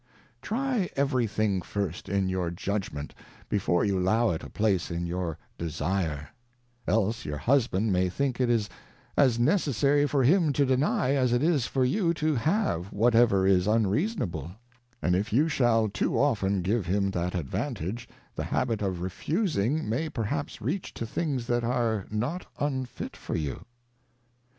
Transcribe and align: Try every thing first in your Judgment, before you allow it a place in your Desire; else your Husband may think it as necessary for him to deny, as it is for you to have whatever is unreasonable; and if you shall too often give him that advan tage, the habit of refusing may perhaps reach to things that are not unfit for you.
Try 0.41 0.89
every 0.95 1.27
thing 1.27 1.61
first 1.61 2.09
in 2.09 2.27
your 2.27 2.49
Judgment, 2.49 3.13
before 3.49 3.85
you 3.85 3.99
allow 3.99 4.31
it 4.31 4.41
a 4.41 4.49
place 4.49 4.89
in 4.89 5.05
your 5.05 5.37
Desire; 5.59 6.29
else 6.87 7.23
your 7.23 7.37
Husband 7.37 7.93
may 7.93 8.09
think 8.09 8.41
it 8.41 8.49
as 9.15 9.37
necessary 9.37 10.07
for 10.07 10.23
him 10.23 10.53
to 10.53 10.65
deny, 10.65 11.11
as 11.13 11.31
it 11.33 11.43
is 11.43 11.67
for 11.67 11.85
you 11.85 12.15
to 12.15 12.33
have 12.33 12.91
whatever 12.91 13.45
is 13.45 13.67
unreasonable; 13.67 14.53
and 15.03 15.15
if 15.15 15.31
you 15.31 15.47
shall 15.47 15.87
too 15.87 16.19
often 16.19 16.63
give 16.63 16.87
him 16.87 17.11
that 17.11 17.33
advan 17.33 17.75
tage, 17.75 18.09
the 18.33 18.45
habit 18.45 18.81
of 18.81 19.01
refusing 19.01 19.87
may 19.87 20.09
perhaps 20.09 20.63
reach 20.63 20.95
to 20.95 21.05
things 21.05 21.45
that 21.45 21.63
are 21.63 22.07
not 22.09 22.47
unfit 22.59 23.15
for 23.15 23.35
you. 23.35 23.65